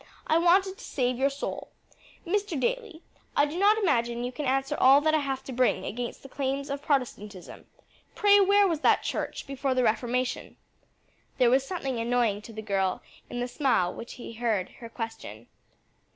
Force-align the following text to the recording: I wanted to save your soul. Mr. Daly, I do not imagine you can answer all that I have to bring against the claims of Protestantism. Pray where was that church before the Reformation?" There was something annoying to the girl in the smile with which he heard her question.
I 0.25 0.39
wanted 0.39 0.79
to 0.79 0.83
save 0.83 1.19
your 1.19 1.29
soul. 1.29 1.69
Mr. 2.25 2.59
Daly, 2.59 3.03
I 3.37 3.45
do 3.45 3.59
not 3.59 3.77
imagine 3.77 4.23
you 4.23 4.31
can 4.31 4.47
answer 4.47 4.75
all 4.79 4.99
that 5.01 5.13
I 5.13 5.19
have 5.19 5.43
to 5.43 5.53
bring 5.53 5.85
against 5.85 6.23
the 6.23 6.27
claims 6.27 6.71
of 6.71 6.81
Protestantism. 6.81 7.67
Pray 8.15 8.39
where 8.39 8.67
was 8.67 8.79
that 8.79 9.03
church 9.03 9.45
before 9.45 9.75
the 9.75 9.83
Reformation?" 9.83 10.57
There 11.37 11.51
was 11.51 11.67
something 11.67 11.99
annoying 11.99 12.41
to 12.41 12.51
the 12.51 12.63
girl 12.63 13.03
in 13.29 13.41
the 13.41 13.47
smile 13.47 13.91
with 13.91 13.97
which 13.99 14.13
he 14.13 14.33
heard 14.33 14.69
her 14.79 14.89
question. 14.89 15.45